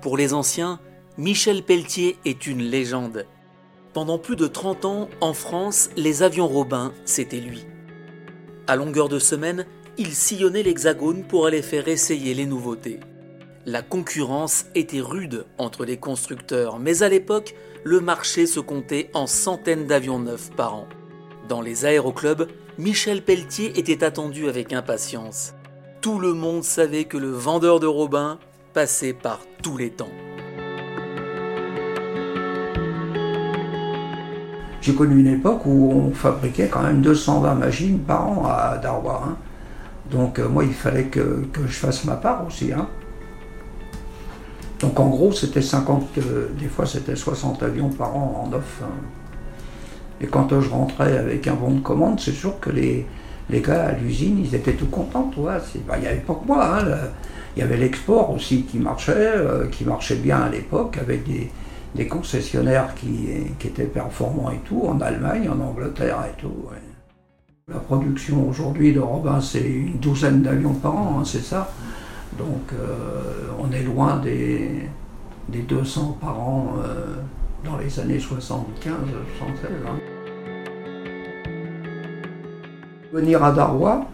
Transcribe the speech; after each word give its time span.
Pour 0.00 0.16
les 0.16 0.34
anciens, 0.34 0.80
Michel 1.16 1.62
Pelletier 1.62 2.18
est 2.24 2.46
une 2.46 2.60
légende. 2.60 3.24
Pendant 3.92 4.18
plus 4.18 4.36
de 4.36 4.46
30 4.46 4.84
ans, 4.84 5.08
en 5.20 5.32
France, 5.32 5.90
les 5.96 6.22
avions 6.22 6.48
Robin, 6.48 6.92
c'était 7.04 7.40
lui. 7.40 7.64
À 8.66 8.76
longueur 8.76 9.08
de 9.08 9.18
semaine, 9.18 9.64
il 9.98 10.08
sillonnait 10.08 10.62
l'Hexagone 10.62 11.24
pour 11.24 11.46
aller 11.46 11.62
faire 11.62 11.88
essayer 11.88 12.34
les 12.34 12.46
nouveautés. 12.46 13.00
La 13.64 13.80
concurrence 13.80 14.66
était 14.74 15.00
rude 15.00 15.46
entre 15.56 15.84
les 15.84 15.98
constructeurs, 15.98 16.78
mais 16.78 17.02
à 17.02 17.08
l'époque, 17.08 17.54
le 17.84 18.00
marché 18.00 18.46
se 18.46 18.60
comptait 18.60 19.08
en 19.14 19.26
centaines 19.26 19.86
d'avions 19.86 20.18
neufs 20.18 20.50
par 20.50 20.74
an. 20.74 20.88
Dans 21.52 21.60
les 21.60 21.84
aéroclubs, 21.84 22.46
Michel 22.78 23.20
Pelletier 23.20 23.78
était 23.78 24.04
attendu 24.04 24.48
avec 24.48 24.72
impatience. 24.72 25.52
Tout 26.00 26.18
le 26.18 26.32
monde 26.32 26.64
savait 26.64 27.04
que 27.04 27.18
le 27.18 27.28
vendeur 27.30 27.78
de 27.78 27.86
Robin 27.86 28.38
passait 28.72 29.12
par 29.12 29.40
tous 29.62 29.76
les 29.76 29.90
temps. 29.90 30.08
J'ai 34.80 34.94
connu 34.94 35.20
une 35.20 35.26
époque 35.26 35.66
où 35.66 35.92
on 35.92 36.12
fabriquait 36.12 36.68
quand 36.68 36.84
même 36.84 37.02
220 37.02 37.54
machines 37.56 37.98
par 37.98 38.26
an 38.30 38.46
à 38.46 38.78
Darwa. 38.78 39.22
Hein. 39.22 39.36
Donc 40.10 40.38
euh, 40.38 40.48
moi, 40.48 40.64
il 40.64 40.72
fallait 40.72 41.08
que, 41.08 41.42
je 41.54 41.76
fasse 41.76 42.06
ma 42.06 42.16
part 42.16 42.46
aussi. 42.46 42.72
Hein. 42.72 42.88
Donc 44.80 44.98
en 44.98 45.10
gros, 45.10 45.32
c'était 45.32 45.60
50, 45.60 46.16
euh, 46.16 46.48
des 46.58 46.68
fois 46.68 46.86
c'était 46.86 47.14
60 47.14 47.62
avions 47.62 47.90
par 47.90 48.16
an 48.16 48.46
en 48.48 48.56
off. 48.56 48.80
Hein. 48.82 49.21
Et 50.22 50.26
quand 50.26 50.60
je 50.60 50.68
rentrais 50.70 51.18
avec 51.18 51.48
un 51.48 51.54
bon 51.54 51.72
de 51.72 51.80
commande, 51.80 52.20
c'est 52.20 52.32
sûr 52.32 52.60
que 52.60 52.70
les, 52.70 53.06
les 53.50 53.60
gars 53.60 53.86
à 53.86 53.92
l'usine, 53.92 54.38
ils 54.38 54.54
étaient 54.54 54.74
tout 54.74 54.86
contents. 54.86 55.30
Bah, 55.36 55.58
il 55.96 56.00
n'y 56.00 56.06
avait 56.06 56.18
pas 56.18 56.34
que 56.34 56.46
moi. 56.46 56.78
il 57.56 57.60
y 57.60 57.62
avait 57.62 57.76
l'export 57.76 58.30
aussi 58.30 58.62
qui 58.62 58.78
marchait, 58.78 59.12
euh, 59.36 59.66
qui 59.68 59.84
marchait 59.84 60.16
bien 60.16 60.42
à 60.42 60.48
l'époque, 60.48 60.98
avec 60.98 61.24
des, 61.24 62.06
concessionnaires 62.06 62.94
qui, 62.94 63.28
étaient 63.64 63.84
performants 63.84 64.50
et 64.50 64.60
tout, 64.64 64.82
en 64.86 65.00
Allemagne, 65.00 65.48
en 65.48 65.60
Angleterre 65.60 66.18
et 66.30 66.40
tout. 66.40 66.68
La 67.68 67.78
production 67.78 68.48
aujourd'hui 68.48 68.92
de 68.92 69.00
Robin, 69.00 69.40
c'est 69.40 69.60
une 69.60 69.98
douzaine 69.98 70.42
d'avions 70.42 70.74
par 70.74 70.96
an, 70.96 71.18
hein, 71.20 71.24
c'est 71.24 71.44
ça. 71.44 71.70
Donc 72.38 72.72
euh, 72.72 73.50
on 73.60 73.70
est 73.72 73.82
loin 73.82 74.16
des, 74.16 74.88
des 75.48 75.60
200 75.62 76.18
par 76.20 76.40
an 76.40 76.74
euh, 76.78 77.16
dans 77.64 77.76
les 77.76 78.00
années 78.00 78.18
75, 78.18 78.94
76. 79.38 79.70
Hein. 79.86 80.11
Venir 83.12 83.44
à 83.44 83.52
Darwa, 83.52 84.06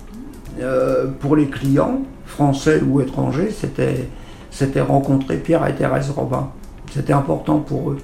euh, 0.61 1.07
pour 1.21 1.37
les 1.37 1.47
clients, 1.47 2.03
français 2.27 2.83
ou 2.85 3.01
étrangers, 3.01 3.51
c'était, 3.51 4.81
rencontrer 4.81 5.37
Pierre 5.37 5.67
et 5.67 5.75
Thérèse 5.75 6.11
Robin. 6.11 6.51
C'était 6.93 7.13
important 7.13 7.61
pour 7.61 7.91
eux. 7.91 7.99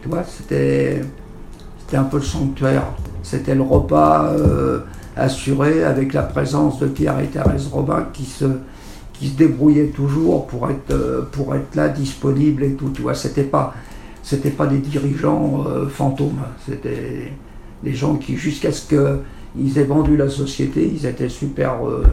Tu 0.00 0.08
vois, 0.08 0.22
c'était, 0.24 1.00
un 1.92 2.04
peu 2.04 2.18
le 2.18 2.22
sanctuaire. 2.22 2.84
C'était 3.22 3.54
le 3.54 3.62
repas 3.62 4.32
assuré 5.16 5.84
avec 5.84 6.12
la 6.12 6.22
présence 6.22 6.78
de 6.78 6.86
Pierre 6.86 7.18
et 7.20 7.26
Thérèse 7.26 7.68
Robin 7.68 8.06
qui 8.12 8.24
se, 8.24 8.46
qui 9.12 9.28
se 9.28 9.36
débrouillaient 9.36 9.88
toujours 9.88 10.46
pour 10.46 10.70
être, 10.70 10.90
euh, 10.90 11.22
pour 11.30 11.54
être 11.54 11.74
là, 11.74 11.88
disponible 11.88 12.64
et 12.64 12.74
tout. 12.74 12.90
Tu 12.90 13.02
vois, 13.02 13.14
c'était 13.14 13.42
pas, 13.42 13.74
pas 14.56 14.66
des 14.66 14.78
dirigeants 14.78 15.64
euh, 15.66 15.88
fantômes. 15.88 16.42
C'était 16.66 17.32
des 17.82 17.94
gens 17.94 18.16
qui, 18.16 18.36
jusqu'à 18.36 18.72
ce 18.72 18.88
qu'ils 19.56 19.78
aient 19.78 19.84
vendu 19.84 20.16
la 20.16 20.28
société, 20.28 20.90
ils 20.94 21.06
étaient 21.06 21.28
super 21.28 21.86
euh, 21.86 22.04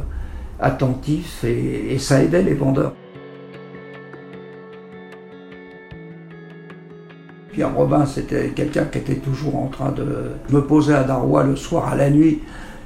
attentifs 0.60 1.44
et, 1.44 1.98
ça 2.00 2.22
aidait 2.22 2.44
les 2.44 2.54
vendeurs. 2.54 2.94
Pierre 7.52 7.76
Robin, 7.76 8.06
c'était 8.06 8.50
quelqu'un 8.50 8.86
qui 8.86 9.00
était 9.00 9.16
toujours 9.16 9.58
en 9.58 9.68
train 9.68 9.92
de 9.92 10.06
me 10.52 10.62
poser 10.62 10.94
à 10.94 11.04
Darrois 11.04 11.44
le 11.44 11.56
soir 11.56 11.90
à 11.92 11.96
la 11.96 12.10
nuit 12.10 12.40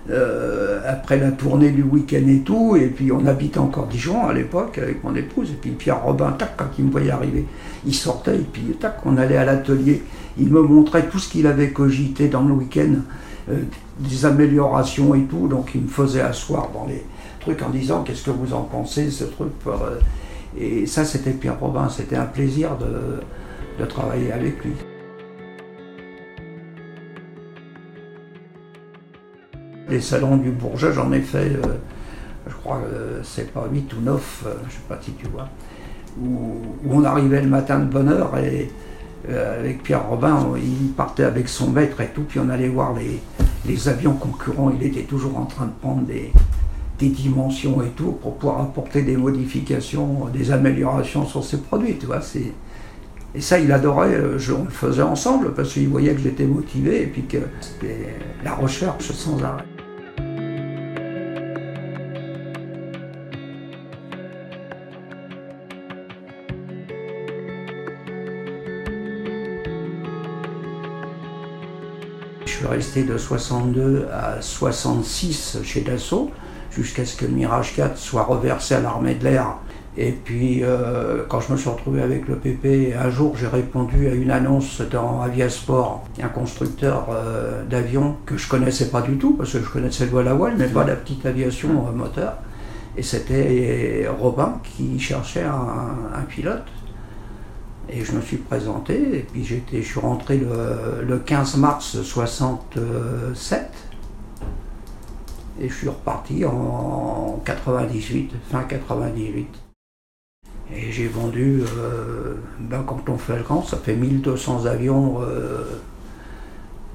euh, 0.09 0.81
après 0.85 1.17
la 1.17 1.31
tournée 1.31 1.71
du 1.71 1.81
week-end 1.81 2.27
et 2.27 2.39
tout, 2.39 2.75
et 2.75 2.87
puis 2.87 3.09
on 3.13 3.25
habitait 3.25 3.59
encore 3.59 3.87
Dijon 3.87 4.27
à 4.27 4.33
l'époque 4.33 4.77
avec 4.77 5.01
mon 5.01 5.15
épouse, 5.15 5.51
et 5.51 5.55
puis 5.55 5.71
Pierre 5.71 6.03
Robin, 6.03 6.33
tac, 6.33 6.57
quand 6.57 6.65
il 6.77 6.85
me 6.85 6.91
voyait 6.91 7.11
arriver, 7.11 7.45
il 7.85 7.95
sortait, 7.95 8.35
et 8.35 8.45
puis 8.51 8.63
tac, 8.77 8.97
on 9.05 9.15
allait 9.15 9.37
à 9.37 9.45
l'atelier, 9.45 10.03
il 10.37 10.49
me 10.49 10.61
montrait 10.61 11.07
tout 11.07 11.19
ce 11.19 11.29
qu'il 11.29 11.47
avait 11.47 11.69
cogité 11.69 12.27
dans 12.27 12.43
le 12.43 12.53
week-end, 12.53 12.95
euh, 13.49 13.61
des 13.99 14.25
améliorations 14.25 15.13
et 15.15 15.23
tout, 15.23 15.47
donc 15.47 15.71
il 15.75 15.81
me 15.81 15.87
faisait 15.87 16.21
asseoir 16.21 16.69
dans 16.73 16.85
les 16.85 17.03
trucs 17.39 17.61
en 17.61 17.69
disant 17.69 18.03
qu'est-ce 18.03 18.23
que 18.23 18.31
vous 18.31 18.53
en 18.53 18.63
pensez, 18.63 19.11
ce 19.11 19.25
truc. 19.25 19.51
Euh, 19.67 19.99
et 20.57 20.85
ça, 20.85 21.05
c'était 21.05 21.31
Pierre 21.31 21.59
Robin, 21.59 21.89
c'était 21.89 22.15
un 22.15 22.25
plaisir 22.25 22.71
de 22.77 23.85
travailler 23.85 24.31
avec 24.31 24.63
lui. 24.63 24.73
Les 29.89 30.01
salons 30.01 30.37
du 30.37 30.49
Bourget, 30.49 30.91
j'en 30.93 31.11
ai 31.11 31.19
fait, 31.19 31.51
euh, 31.51 31.77
je 32.47 32.53
crois, 32.53 32.77
que 32.77 33.21
c'est 33.23 33.51
pas 33.53 33.67
8 33.71 33.93
ou 33.93 34.01
9, 34.01 34.43
euh, 34.45 34.53
je 34.67 34.71
sais 34.71 34.79
pas 34.87 34.97
si 35.01 35.11
tu 35.11 35.27
vois, 35.27 35.49
où, 36.19 36.61
on 36.89 37.03
arrivait 37.03 37.41
le 37.41 37.49
matin 37.49 37.79
de 37.79 37.85
bonne 37.85 38.09
heure 38.09 38.35
et 38.37 38.71
euh, 39.29 39.59
avec 39.59 39.83
Pierre 39.83 40.07
Robin, 40.07 40.53
il 40.57 40.93
partait 40.93 41.25
avec 41.25 41.49
son 41.49 41.69
maître 41.69 41.99
et 42.01 42.07
tout, 42.07 42.23
puis 42.23 42.39
on 42.39 42.49
allait 42.49 42.69
voir 42.69 42.93
les, 42.93 43.21
les 43.65 43.87
avions 43.87 44.13
concurrents, 44.13 44.71
il 44.71 44.85
était 44.85 45.03
toujours 45.03 45.37
en 45.37 45.45
train 45.45 45.65
de 45.65 45.71
prendre 45.81 46.03
des, 46.03 46.31
dimensions 46.99 47.83
et 47.83 47.89
tout 47.89 48.13
pour 48.13 48.37
pouvoir 48.37 48.61
apporter 48.61 49.01
des 49.01 49.17
modifications, 49.17 50.29
des 50.31 50.53
améliorations 50.53 51.25
sur 51.25 51.43
ses 51.43 51.57
produits, 51.57 51.97
tu 51.97 52.05
vois. 52.05 52.21
Et 53.35 53.41
ça, 53.41 53.59
il 53.59 53.69
adorait, 53.73 54.21
on 54.57 54.63
le 54.63 54.69
faisait 54.69 55.01
ensemble 55.01 55.53
parce 55.53 55.73
qu'il 55.73 55.89
voyait 55.89 56.13
que 56.13 56.21
j'étais 56.21 56.45
motivé 56.45 57.01
et 57.01 57.07
puis 57.07 57.23
que 57.23 57.39
c'était 57.59 58.15
la 58.41 58.53
recherche 58.53 59.11
sans 59.11 59.43
arrêt. 59.43 59.72
Suis 72.63 72.73
resté 72.73 73.03
de 73.03 73.17
62 73.17 74.07
à 74.13 74.41
66 74.41 75.57
chez 75.63 75.81
Dassault, 75.81 76.31
jusqu'à 76.71 77.03
ce 77.03 77.17
que 77.17 77.25
le 77.25 77.31
Mirage 77.31 77.75
4 77.75 77.97
soit 77.97 78.23
reversé 78.23 78.75
à 78.75 78.79
l'armée 78.79 79.15
de 79.15 79.23
l'air. 79.25 79.57
Et 79.97 80.11
puis, 80.11 80.63
euh, 80.63 81.23
quand 81.27 81.41
je 81.41 81.51
me 81.51 81.57
suis 81.57 81.69
retrouvé 81.69 82.01
avec 82.01 82.27
le 82.27 82.35
PP, 82.35 82.95
un 82.97 83.09
jour 83.09 83.35
j'ai 83.37 83.47
répondu 83.47 84.07
à 84.07 84.13
une 84.13 84.31
annonce 84.31 84.81
dans 84.81 85.21
Aviasport, 85.21 86.05
un 86.21 86.29
constructeur 86.29 87.09
euh, 87.11 87.63
d'avions 87.65 88.15
que 88.25 88.37
je 88.37 88.47
connaissais 88.47 88.87
pas 88.87 89.01
du 89.01 89.17
tout, 89.17 89.33
parce 89.33 89.51
que 89.51 89.59
je 89.59 89.69
connaissais 89.69 90.05
le 90.05 90.11
vol 90.11 90.27
à 90.29 90.33
voile, 90.33 90.53
mais 90.57 90.67
pas 90.67 90.85
la 90.85 90.95
petite 90.95 91.25
aviation 91.25 91.85
euh, 91.87 91.91
moteur. 91.91 92.37
Et 92.95 93.03
c'était 93.03 94.07
Robin 94.19 94.59
qui 94.63 94.99
cherchait 94.99 95.43
un 95.43 96.21
pilote 96.29 96.63
et 97.89 98.03
je 98.03 98.13
me 98.13 98.21
suis 98.21 98.37
présenté, 98.37 99.17
et 99.17 99.19
puis 99.19 99.43
je 99.45 99.81
suis 99.81 99.99
rentré 99.99 100.37
le, 100.37 101.17
15 101.19 101.57
mars 101.57 102.01
67, 102.01 103.69
et 105.59 105.69
je 105.69 105.73
suis 105.73 105.89
reparti 105.89 106.45
en 106.45 107.41
98, 107.45 108.31
fin 108.49 108.63
98. 108.63 109.47
Et 110.75 110.91
j'ai 110.91 111.07
vendu, 111.07 111.61
euh, 111.77 112.35
ben 112.59 112.83
quand 112.83 113.07
on 113.07 113.17
fait 113.17 113.37
le 113.37 113.43
grand, 113.43 113.63
ça 113.63 113.77
fait 113.77 113.95
1200 113.95 114.65
avions 114.65 115.21
euh, 115.21 115.63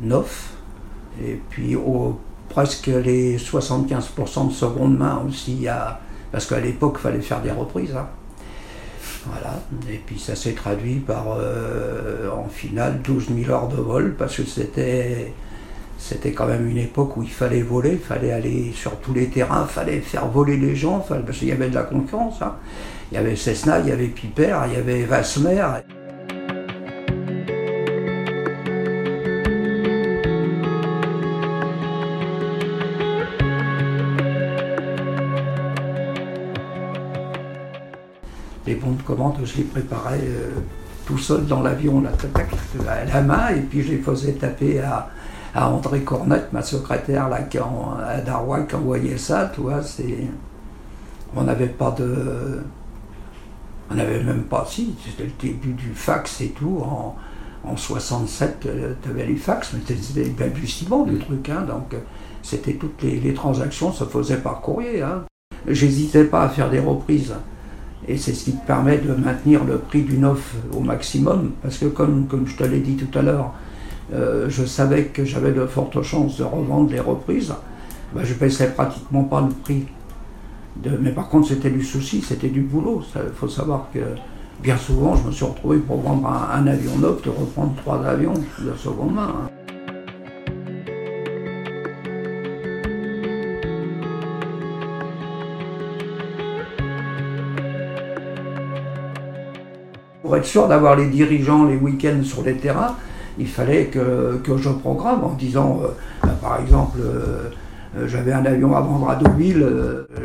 neufs, 0.00 0.54
et 1.22 1.40
puis 1.50 1.76
au, 1.76 2.18
presque 2.48 2.86
les 2.86 3.38
75% 3.38 4.48
de 4.48 4.52
seconde 4.52 4.98
main 4.98 5.22
aussi, 5.28 5.66
parce 6.32 6.46
qu'à 6.46 6.60
l'époque, 6.60 6.96
il 6.98 7.02
fallait 7.02 7.20
faire 7.20 7.42
des 7.42 7.52
reprises. 7.52 7.94
Hein. 7.94 8.08
Voilà. 9.30 9.60
Et 9.90 9.98
puis 9.98 10.18
ça 10.18 10.34
s'est 10.34 10.52
traduit 10.52 10.96
par 10.96 11.36
euh, 11.38 12.30
en 12.30 12.48
finale 12.48 13.00
12 13.02 13.28
000 13.44 13.50
heures 13.50 13.68
de 13.68 13.76
vol 13.76 14.14
parce 14.16 14.36
que 14.36 14.44
c'était 14.44 15.32
c'était 15.98 16.30
quand 16.30 16.46
même 16.46 16.68
une 16.68 16.78
époque 16.78 17.16
où 17.16 17.22
il 17.24 17.30
fallait 17.30 17.62
voler, 17.62 17.92
il 17.92 17.98
fallait 17.98 18.30
aller 18.30 18.72
sur 18.72 18.96
tous 19.00 19.12
les 19.12 19.26
terrains, 19.26 19.66
il 19.68 19.72
fallait 19.72 20.00
faire 20.00 20.28
voler 20.28 20.56
les 20.56 20.76
gens, 20.76 21.00
parce 21.00 21.38
qu'il 21.38 21.48
y 21.48 21.52
avait 21.52 21.68
de 21.68 21.74
la 21.74 21.82
concurrence. 21.82 22.40
Hein. 22.40 22.54
Il 23.10 23.16
y 23.16 23.18
avait 23.18 23.34
Cessna, 23.34 23.80
il 23.80 23.88
y 23.88 23.92
avait 23.92 24.06
Piper, 24.06 24.58
il 24.68 24.74
y 24.74 24.76
avait 24.76 25.02
Vasmer. 25.02 25.64
De 38.92 39.02
commande, 39.02 39.36
je 39.44 39.56
les 39.58 39.64
préparais 39.64 40.20
euh, 40.22 40.50
tout 41.06 41.18
seul 41.18 41.46
dans 41.46 41.62
l'avion, 41.62 42.02
à 42.88 43.04
la 43.04 43.22
main, 43.22 43.48
et 43.48 43.60
puis 43.60 43.82
je 43.82 43.92
les 43.92 43.98
faisais 43.98 44.32
taper 44.32 44.80
à, 44.80 45.08
à 45.54 45.70
André 45.70 46.00
Cornette, 46.00 46.52
ma 46.52 46.62
secrétaire 46.62 47.28
là, 47.28 47.42
qui 47.42 47.58
à 47.58 48.20
Darwa, 48.24 48.60
qui 48.62 48.74
envoyait 48.74 49.18
ça, 49.18 49.50
tu 49.54 49.62
vois, 49.62 49.82
c'est. 49.82 50.26
On 51.36 51.42
n'avait 51.42 51.68
pas 51.68 51.90
de. 51.92 52.62
On 53.90 53.94
n'avait 53.94 54.22
même 54.22 54.42
pas, 54.42 54.66
si, 54.68 54.94
c'était 55.04 55.24
le 55.24 55.32
début 55.40 55.72
du 55.72 55.94
fax 55.94 56.40
et 56.42 56.50
tout. 56.50 56.82
En, 56.82 57.16
en 57.64 57.76
67, 57.76 58.68
tu 59.02 59.08
avais 59.08 59.26
les 59.26 59.36
fax, 59.36 59.72
mais 59.72 59.80
c'était 60.00 60.24
le 60.24 60.30
balbutiement 60.30 61.04
du 61.04 61.18
truc, 61.18 61.48
hein, 61.48 61.64
donc 61.66 61.94
c'était 62.42 62.74
toutes 62.74 63.02
les, 63.02 63.34
transactions 63.34 63.92
se 63.92 64.04
faisaient 64.04 64.38
par 64.38 64.60
courrier. 64.60 65.02
Hein. 65.02 65.24
J'hésitais 65.66 66.24
pas 66.24 66.44
à 66.44 66.48
faire 66.48 66.70
des 66.70 66.78
reprises. 66.78 67.34
Et 68.08 68.16
c'est 68.16 68.32
ce 68.32 68.44
qui 68.44 68.52
permet 68.52 68.98
de 68.98 69.12
maintenir 69.12 69.64
le 69.64 69.76
prix 69.76 70.02
d'une 70.02 70.24
offre 70.24 70.54
au 70.74 70.80
maximum, 70.80 71.52
parce 71.62 71.76
que 71.76 71.86
comme, 71.86 72.26
comme 72.26 72.46
je 72.46 72.56
te 72.56 72.64
l'ai 72.64 72.80
dit 72.80 72.96
tout 72.96 73.18
à 73.18 73.22
l'heure, 73.22 73.52
euh, 74.14 74.46
je 74.48 74.64
savais 74.64 75.04
que 75.04 75.24
j'avais 75.24 75.52
de 75.52 75.66
fortes 75.66 76.02
chances 76.02 76.38
de 76.38 76.44
revendre 76.44 76.90
les 76.90 77.00
reprises, 77.00 77.52
bah, 78.14 78.22
je 78.24 78.32
ne 78.32 78.38
baissais 78.38 78.70
pratiquement 78.70 79.24
pas 79.24 79.42
le 79.42 79.48
prix. 79.48 79.86
De, 80.76 80.96
mais 80.98 81.10
par 81.10 81.28
contre, 81.28 81.48
c'était 81.48 81.70
du 81.70 81.82
souci, 81.82 82.22
c'était 82.22 82.48
du 82.48 82.62
boulot. 82.62 83.02
Il 83.14 83.34
faut 83.34 83.48
savoir 83.48 83.88
que 83.92 84.00
bien 84.62 84.78
souvent, 84.78 85.14
je 85.16 85.26
me 85.26 85.32
suis 85.32 85.44
retrouvé 85.44 85.78
pour 85.78 86.00
vendre 86.00 86.28
un, 86.28 86.66
avion 86.66 86.96
neuf, 86.96 87.20
de 87.22 87.30
reprendre 87.30 87.74
trois 87.76 88.02
avions 88.06 88.34
de 88.34 88.72
seconde 88.76 89.14
main. 89.14 89.34
Hein. 89.44 89.57
Pour 100.28 100.36
être 100.36 100.44
sûr 100.44 100.68
d'avoir 100.68 100.94
les 100.94 101.06
dirigeants 101.06 101.64
les 101.64 101.76
week-ends 101.76 102.22
sur 102.22 102.42
les 102.42 102.52
terrains, 102.52 102.96
il 103.38 103.46
fallait 103.48 103.86
que, 103.86 104.38
je 104.58 104.68
programme 104.68 105.24
en 105.24 105.32
disant, 105.32 105.80
euh, 105.82 105.86
bah, 106.22 106.36
par 106.42 106.60
exemple, 106.60 106.98
euh, 107.00 107.48
euh, 107.96 108.06
j'avais 108.06 108.34
un 108.34 108.44
avion 108.44 108.76
à 108.76 108.82
vendre 108.82 109.08
à 109.08 109.16
Deauville, 109.16 109.66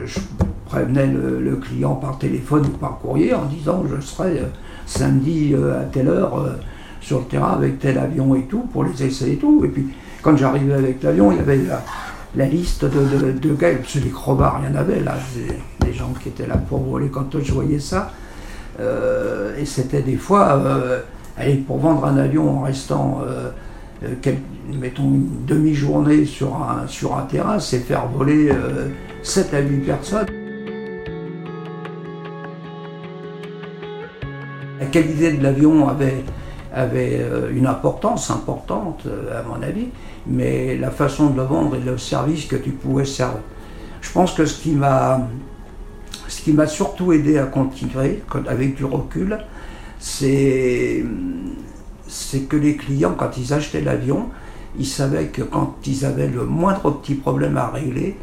je 0.04 0.20
prévenais 0.66 1.08
le, 1.08 1.56
client 1.56 1.96
par 1.96 2.18
téléphone 2.18 2.66
ou 2.66 2.78
par 2.78 3.00
courrier 3.00 3.34
en 3.34 3.46
disant 3.46 3.86
je 3.90 4.02
serai 4.02 4.42
samedi 4.86 5.56
à 5.56 5.86
telle 5.86 6.10
heure 6.10 6.50
sur 7.00 7.20
le 7.20 7.26
terrain 7.26 7.54
avec 7.54 7.80
tel 7.80 7.98
avion 7.98 8.36
et 8.36 8.42
tout, 8.42 8.66
pour 8.74 8.84
les 8.84 9.06
essais 9.06 9.32
et 9.32 9.38
tout. 9.38 9.62
Et 9.64 9.70
puis 9.70 9.88
quand 10.22 10.36
j'arrivais 10.36 10.74
avec 10.74 11.02
l'avion, 11.02 11.32
il 11.32 11.38
y 11.38 11.40
avait 11.40 11.62
la, 12.36 12.46
liste 12.46 12.84
de, 12.84 13.32
de, 13.32 13.54
gars, 13.54 13.74
que 13.74 14.00
les 14.00 14.10
crobards, 14.10 14.60
il 14.64 14.70
y 14.70 14.78
en 14.78 14.78
avait 14.78 15.00
là, 15.00 15.16
des 15.80 15.94
gens 15.94 16.12
qui 16.22 16.28
étaient 16.28 16.46
là 16.48 16.58
pour 16.58 16.80
voler 16.80 17.08
quand 17.08 17.42
je 17.42 17.54
voyais 17.54 17.80
ça. 17.80 18.12
Euh, 18.80 19.56
et 19.58 19.66
c'était 19.66 20.02
des 20.02 20.16
fois, 20.16 20.54
euh, 20.54 21.00
pour 21.68 21.78
vendre 21.78 22.06
un 22.06 22.18
avion 22.18 22.60
en 22.60 22.62
restant, 22.64 23.22
euh, 23.28 23.52
mettons, 24.74 25.04
une 25.04 25.46
demi-journée 25.46 26.26
sur 26.26 26.56
un, 26.56 26.88
sur 26.88 27.16
un 27.16 27.24
terrain, 27.24 27.60
c'est 27.60 27.80
faire 27.80 28.08
voler 28.08 28.52
7 29.22 29.54
à 29.54 29.60
8 29.60 29.78
personnes. 29.80 30.28
La 34.80 34.86
qualité 34.88 35.32
de 35.32 35.42
l'avion 35.42 35.88
avait, 35.88 36.24
avait 36.74 37.26
une 37.54 37.68
importance 37.68 38.30
importante, 38.30 39.08
à 39.34 39.44
mon 39.44 39.64
avis, 39.64 39.88
mais 40.28 40.76
la 40.76 40.92
façon 40.92 41.30
de 41.30 41.38
le 41.38 41.44
vendre 41.44 41.76
et 41.76 41.80
le 41.80 41.98
service 41.98 42.46
que 42.46 42.58
tu 42.58 42.72
pouvais 42.72 43.06
servir. 43.06 43.40
Je 44.02 44.12
pense 44.12 44.34
que 44.34 44.46
ce 44.46 44.62
qui 44.62 44.72
m'a 44.72 45.22
ce 46.34 46.42
qui 46.42 46.54
m'a 46.54 46.66
surtout 46.66 47.14
aidé 47.14 47.38
à 47.38 47.46
continuer, 47.46 48.24
avec 48.48 48.76
du 48.76 48.86
recul, 48.86 49.38
c'est 50.00 51.04
que 52.50 52.58
les 52.58 52.76
clients, 52.76 53.14
quand 53.16 53.38
ils 53.38 53.54
achetaient 53.54 53.82
l'avion, 53.82 54.30
ils 54.78 54.88
savaient 54.88 55.28
que 55.28 55.44
quand 55.44 55.76
ils 55.86 56.06
avaient 56.06 56.28
le 56.28 56.46
moindre 56.46 56.90
petit 56.90 57.14
problème 57.14 57.58
à 57.58 57.68
régler, 57.68 58.18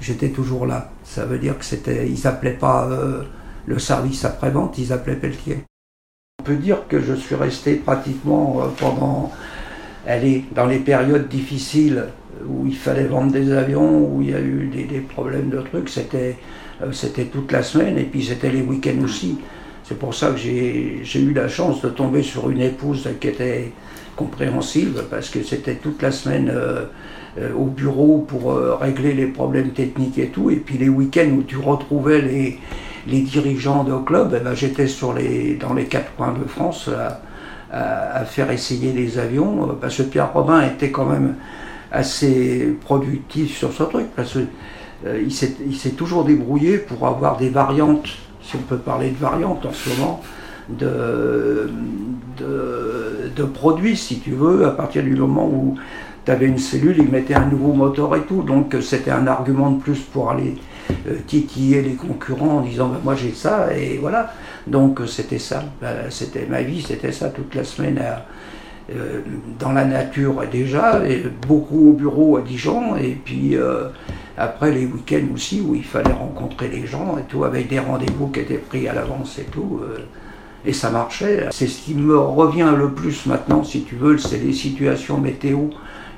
j'étais 0.00 0.28
toujours 0.28 0.64
là. 0.66 0.92
Ça 1.02 1.24
veut 1.24 1.38
dire 1.38 1.58
que 1.58 1.64
c'était, 1.64 2.08
ils 2.08 2.26
appelaient 2.28 2.52
pas 2.52 2.86
euh, 2.86 3.24
le 3.66 3.80
service 3.80 4.24
après-vente, 4.24 4.78
ils 4.78 4.92
appelaient 4.92 5.16
Pelletier. 5.16 5.64
On 6.40 6.44
peut 6.44 6.56
dire 6.56 6.86
que 6.86 7.00
je 7.00 7.14
suis 7.14 7.34
resté 7.34 7.74
pratiquement 7.74 8.60
euh, 8.62 8.68
pendant, 8.78 9.32
dans 10.54 10.66
les 10.66 10.78
périodes 10.78 11.28
difficiles 11.28 12.04
où 12.46 12.66
il 12.66 12.76
fallait 12.76 13.06
vendre 13.06 13.32
des 13.32 13.50
avions, 13.52 14.06
où 14.06 14.22
il 14.22 14.30
y 14.30 14.34
a 14.34 14.40
eu 14.40 14.68
des 14.68 15.00
problèmes 15.00 15.50
de 15.50 15.60
trucs, 15.60 15.88
c'était 15.88 16.36
c'était 16.92 17.26
toute 17.26 17.52
la 17.52 17.62
semaine 17.62 17.98
et 17.98 18.04
puis 18.04 18.24
c'était 18.24 18.50
les 18.50 18.62
week-ends 18.62 19.02
aussi. 19.02 19.38
C'est 19.84 19.98
pour 19.98 20.14
ça 20.14 20.30
que 20.30 20.38
j'ai 20.38 21.20
eu 21.20 21.32
la 21.32 21.48
chance 21.48 21.82
de 21.82 21.88
tomber 21.88 22.22
sur 22.22 22.50
une 22.50 22.60
épouse 22.60 23.08
qui 23.20 23.28
était 23.28 23.72
compréhensive 24.16 25.04
parce 25.10 25.28
que 25.28 25.42
c'était 25.42 25.74
toute 25.74 26.00
la 26.00 26.10
semaine 26.10 26.50
euh, 26.50 26.84
euh, 27.38 27.52
au 27.52 27.66
bureau 27.66 28.24
pour 28.26 28.56
régler 28.80 29.12
les 29.12 29.26
problèmes 29.26 29.70
techniques 29.70 30.18
et 30.18 30.28
tout. 30.28 30.50
Et 30.50 30.56
puis 30.56 30.78
les 30.78 30.88
week-ends 30.88 31.30
où 31.36 31.42
tu 31.42 31.58
retrouvais 31.58 32.22
les, 32.22 32.58
les 33.06 33.20
dirigeants 33.20 33.84
de 33.84 33.94
club, 34.04 34.34
eh 34.36 34.42
ben, 34.42 34.54
j'étais 34.54 34.86
dans 35.60 35.74
les 35.74 35.84
quatre 35.84 36.14
coins 36.16 36.32
de 36.32 36.48
France 36.48 36.88
à, 37.72 38.24
faire 38.24 38.50
essayer 38.52 38.92
les 38.92 39.18
avions 39.18 39.76
parce 39.80 39.96
que 39.96 40.04
Pierre 40.04 40.32
Robin 40.32 40.62
était 40.62 40.90
quand 40.90 41.06
même 41.06 41.34
assez 41.90 42.76
productif 42.84 43.56
sur 43.56 43.72
ce 43.72 43.84
truc. 43.84 44.06
Euh, 44.18 44.44
il 45.06 45.32
s'est 45.32 45.90
toujours 45.90 46.24
débrouillé 46.24 46.78
pour 46.78 47.06
avoir 47.06 47.36
des 47.36 47.48
variantes, 47.50 48.08
si 48.42 48.56
on 48.56 48.62
peut 48.62 48.78
parler 48.78 49.10
de 49.10 49.16
variantes 49.16 49.66
en 49.66 49.72
ce 49.72 49.88
moment, 49.90 50.22
de, 50.68 51.70
produits, 53.52 53.96
si 53.96 54.18
tu 54.20 54.32
veux, 54.32 54.66
à 54.66 54.70
partir 54.70 55.02
du 55.02 55.14
moment 55.14 55.46
où 55.46 55.76
tu 56.24 56.30
avais 56.30 56.46
une 56.46 56.58
cellule, 56.58 56.96
il 56.98 57.10
mettait 57.10 57.34
un 57.34 57.46
nouveau 57.46 57.72
moteur 57.72 58.14
et 58.16 58.22
tout. 58.22 58.42
Donc 58.42 58.74
c'était 58.80 59.10
un 59.10 59.26
argument 59.26 59.70
de 59.70 59.80
plus 59.80 60.00
pour 60.00 60.30
aller 60.30 60.54
euh, 61.06 61.16
titiller 61.26 61.82
les 61.82 61.94
concurrents 61.94 62.58
en 62.58 62.60
disant 62.62 62.88
ben, 62.88 63.00
moi 63.04 63.14
j'ai 63.14 63.32
ça 63.32 63.68
et 63.76 63.98
voilà. 63.98 64.32
Donc 64.66 65.00
c'était 65.06 65.38
ça, 65.38 65.64
ben, 65.80 66.10
c'était 66.10 66.46
ma 66.48 66.62
vie, 66.62 66.82
c'était 66.82 67.12
ça 67.12 67.28
toute 67.28 67.54
la 67.54 67.64
semaine 67.64 68.00
euh, 68.94 69.20
dans 69.58 69.72
la 69.72 69.84
nature 69.84 70.42
déjà, 70.50 71.06
et 71.06 71.24
beaucoup 71.46 71.90
au 71.90 71.92
bureau 71.92 72.38
à 72.38 72.42
Dijon, 72.42 72.96
et 72.96 73.18
puis 73.22 73.56
après 74.36 74.72
les 74.72 74.86
week-ends 74.86 75.32
aussi 75.32 75.60
où 75.60 75.74
il 75.74 75.84
fallait 75.84 76.12
rencontrer 76.12 76.68
les 76.68 76.86
gens 76.86 77.16
et 77.18 77.22
tout, 77.22 77.44
avec 77.44 77.68
des 77.68 77.78
rendez-vous 77.78 78.28
qui 78.28 78.40
étaient 78.40 78.58
pris 78.58 78.88
à 78.88 78.94
l'avance 78.94 79.38
et 79.38 79.44
tout. 79.44 79.80
Euh, 79.82 79.98
et 80.66 80.72
ça 80.72 80.90
marchait. 80.90 81.46
C'est 81.50 81.66
ce 81.66 81.82
qui 81.82 81.94
me 81.94 82.18
revient 82.18 82.72
le 82.76 82.90
plus 82.90 83.26
maintenant, 83.26 83.64
si 83.64 83.82
tu 83.82 83.96
veux, 83.96 84.16
c'est 84.18 84.38
les 84.38 84.52
situations 84.52 85.18
météo 85.18 85.68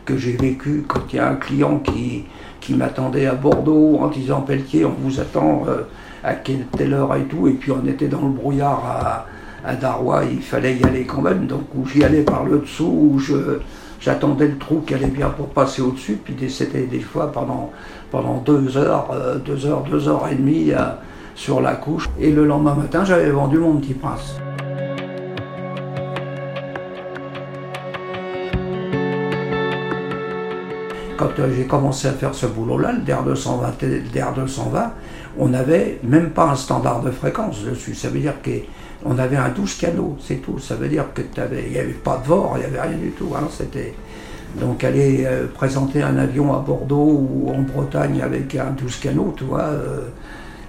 que 0.05 0.17
j'ai 0.17 0.37
vécues 0.37 0.85
quand 0.87 1.01
il 1.13 1.17
y 1.17 1.19
a 1.19 1.29
un 1.29 1.35
client 1.35 1.81
qui, 1.81 2.25
qui 2.61 2.75
m'attendait 2.75 3.27
à 3.27 3.35
Bordeaux 3.35 3.99
en 4.01 4.09
disant 4.09 4.43
Pelletier, 4.43 4.85
on 4.85 4.95
vous 5.03 5.21
attend 5.21 5.65
euh, 5.69 5.83
à 6.23 6.35
telle 6.35 6.95
heure 6.95 7.15
et 7.17 7.25
tout, 7.25 7.49
et 7.49 7.53
puis 7.53 7.73
on 7.73 7.85
était 7.87 8.09
dans 8.09 8.23
le 8.23 8.31
brouillard 8.33 8.85
à, 8.85 9.27
à 9.69 10.23
il 10.31 10.43
fallait 10.43 10.77
y 10.77 10.85
aller 10.85 11.05
quand 11.05 11.23
même, 11.23 11.47
donc 11.47 11.65
où 11.75 11.87
j'y 11.87 12.05
allais 12.05 12.23
par 12.23 12.45
le 12.45 12.61
dessous, 12.61 13.11
où 13.15 13.19
je, 13.19 13.59
j'attendais 14.07 14.47
le 14.47 14.57
trou 14.57 14.83
qui 14.87 14.95
allait 14.95 15.09
bien 15.09 15.31
pour 15.31 15.49
passer 15.49 15.83
au-dessus, 15.83 16.21
puis 16.23 16.37
c'était 16.49 16.87
des 16.87 17.01
fois 17.01 17.33
pendant, 17.33 17.73
pendant 18.13 18.37
deux 18.37 18.77
heures, 18.77 19.11
euh, 19.13 19.37
deux 19.37 19.67
heures, 19.67 19.83
deux 19.83 20.09
heures 20.09 20.29
et 20.31 20.37
demie 20.37 20.71
euh, 20.71 20.93
sur 21.35 21.61
la 21.61 21.75
couche. 21.75 22.09
Et 22.21 22.31
le 22.31 22.47
lendemain 22.47 22.77
matin, 22.77 23.05
j'avais 23.05 23.31
vendu 23.31 23.59
mon 23.59 23.75
petit 23.79 23.95
prince. 23.95 24.37
Quand 31.17 31.37
euh, 31.41 31.53
j'ai 31.57 31.65
commencé 31.65 32.07
à 32.07 32.13
faire 32.13 32.33
ce 32.33 32.47
boulot-là, 32.47 32.93
le 32.93 33.01
DR 33.01 33.25
220, 33.25 33.73
DR 34.15 34.33
220, 34.37 34.93
on 35.37 35.49
n'avait 35.49 35.99
même 36.05 36.31
pas 36.31 36.51
un 36.51 36.55
standard 36.55 37.01
de 37.03 37.11
fréquence 37.11 37.65
dessus. 37.65 37.97
Dire 38.09 38.41
qu'on 39.03 39.19
avait 39.19 39.37
un 39.37 39.51
12 39.51 39.75
canaux, 39.75 40.17
c'est 40.21 40.37
tout. 40.37 40.59
Ça 40.59 40.75
veut 40.75 40.89
dire 40.89 41.07
qu'il 41.15 41.27
n'y 41.71 41.79
avait 41.79 41.93
pas 41.93 42.19
de 42.19 42.29
VOR, 42.29 42.57
il 42.57 42.61
n'y 42.61 42.65
avait 42.65 42.81
rien 42.81 42.97
du 42.97 43.11
tout. 43.11 43.31
Hein. 43.37 43.49
C'était, 43.51 43.95
donc 44.61 44.85
aller 44.85 45.25
euh, 45.27 45.47
présenter 45.53 46.03
un 46.03 46.17
avion 46.17 46.55
à 46.55 46.59
Bordeaux 46.59 47.29
ou 47.31 47.51
en 47.51 47.63
Bretagne 47.63 48.23
avec 48.23 48.55
un 48.55 48.71
12 48.71 48.97
canaux, 48.97 49.35
tu 49.37 49.45
vois, 49.45 49.65
euh, 49.65 50.09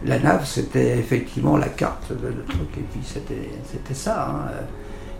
la 0.05 0.19
nave 0.19 0.45
c'était 0.45 0.97
effectivement 0.97 1.57
la 1.57 1.69
carte 1.69 2.11
de 2.11 2.27
le 2.27 2.43
truc. 2.43 2.77
Et 2.77 2.83
puis 2.91 3.01
c'était 3.03 3.93
ça. 3.93 4.29
Hein. 4.29 4.51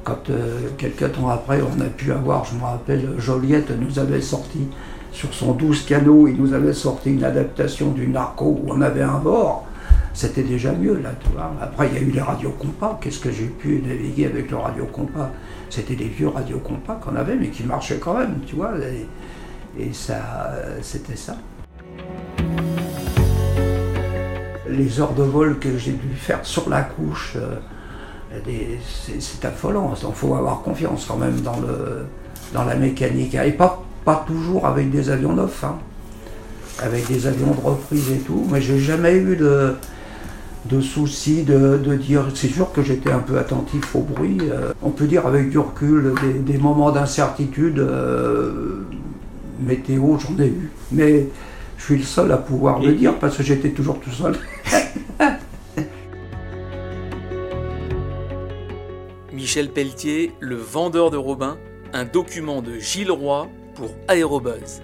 Quand 0.04 0.30
euh, 0.30 0.70
quelques 0.78 1.12
temps 1.14 1.30
après 1.30 1.60
on 1.62 1.82
a 1.82 1.86
pu 1.86 2.12
avoir, 2.12 2.46
je 2.46 2.56
me 2.56 2.64
rappelle, 2.64 3.10
Joliette 3.18 3.72
nous 3.72 4.00
avait 4.00 4.22
sorti 4.22 4.68
sur 5.12 5.34
son 5.34 5.54
12 5.54 5.86
canaux, 5.86 6.28
il 6.28 6.36
nous 6.36 6.54
avait 6.54 6.74
sorti 6.74 7.12
une 7.12 7.24
adaptation 7.24 7.92
du 7.92 8.08
narco 8.08 8.46
où 8.46 8.66
on 8.68 8.82
avait 8.82 9.02
un 9.02 9.18
bord. 9.18 9.66
C'était 10.18 10.42
déjà 10.42 10.72
mieux 10.72 11.00
là, 11.00 11.12
tu 11.22 11.30
vois. 11.30 11.52
Après 11.62 11.90
il 11.90 11.94
y 11.94 11.98
a 11.98 12.02
eu 12.02 12.10
les 12.10 12.22
radios 12.22 12.50
compas, 12.50 12.98
qu'est-ce 13.00 13.20
que 13.20 13.30
j'ai 13.30 13.46
pu 13.46 13.84
naviguer 13.86 14.26
avec 14.26 14.50
le 14.50 14.58
radio 14.58 14.86
compas? 14.86 15.30
C'était 15.70 15.94
des 15.94 16.08
vieux 16.08 16.30
radios 16.30 16.58
compas 16.58 16.96
qu'on 16.96 17.16
avait, 17.16 17.36
mais 17.36 17.50
qui 17.50 17.62
marchaient 17.62 18.00
quand 18.00 18.18
même, 18.18 18.40
tu 18.48 18.56
vois. 18.56 18.72
Et, 19.80 19.94
ça, 19.94 20.56
c'était 20.82 21.16
ça. 21.16 21.38
Les 24.68 25.00
heures 25.00 25.14
de 25.14 25.22
vol 25.22 25.60
que 25.60 25.78
j'ai 25.78 25.92
dû 25.92 26.16
faire 26.16 26.40
sur 26.42 26.68
la 26.68 26.82
couche, 26.82 27.36
euh, 27.36 28.40
c'est 29.20 29.46
affolant. 29.46 29.94
Il 30.02 30.14
faut 30.16 30.34
avoir 30.34 30.64
confiance 30.64 31.06
quand 31.06 31.18
même 31.18 31.42
dans, 31.42 31.60
le, 31.60 32.08
dans 32.54 32.64
la 32.64 32.74
mécanique. 32.74 33.36
Et 33.36 33.52
pas, 33.52 33.84
pas 34.04 34.26
toujours 34.26 34.66
avec 34.66 34.90
des 34.90 35.12
avions 35.12 35.34
neufs, 35.34 35.64
hein. 35.64 35.78
avec 36.82 37.06
des 37.06 37.28
avions 37.28 37.52
de 37.52 37.62
reprise 37.62 38.10
et 38.10 38.18
tout, 38.22 38.48
mais 38.52 38.62
j'ai 38.62 38.80
jamais 38.80 39.14
eu 39.14 39.36
de, 39.36 39.76
de 40.66 40.82
soucis 40.82 41.44
de, 41.44 41.78
dire. 41.96 42.26
C'est 42.34 42.48
sûr 42.50 42.72
que 42.72 42.82
j'étais 42.82 43.12
un 43.12 43.20
peu 43.20 43.38
attentif 43.38 43.96
au 43.96 44.02
bruit. 44.02 44.40
Euh, 44.42 44.74
on 44.82 44.90
peut 44.90 45.06
dire 45.06 45.26
avec 45.28 45.50
du 45.50 45.60
recul, 45.60 46.14
des, 46.46 46.58
moments 46.58 46.92
d'incertitude, 46.92 47.80
euh, 47.80 48.84
météo, 49.60 50.18
j'en 50.18 50.38
ai 50.42 50.48
eu. 50.48 50.72
Mais 50.92 51.28
je 51.78 51.84
suis 51.84 51.98
le 51.98 52.04
seul 52.04 52.32
à 52.32 52.38
pouvoir 52.38 52.80
le 52.80 52.94
dire 52.94 53.18
parce 53.20 53.38
que 53.38 53.44
j'étais 53.44 53.70
toujours 53.70 54.00
tout 54.00 54.12
seul. 54.12 54.36
Michel 59.34 59.70
Pelletier, 59.70 60.32
le 60.40 60.56
vendeur 60.56 61.12
de 61.12 61.18
Robin, 61.18 61.58
un 61.94 62.06
document 62.06 62.62
de 62.62 62.80
Gilles 62.80 63.12
Roy 63.12 63.48
pour 63.76 63.92
Aérobuzz. 64.08 64.82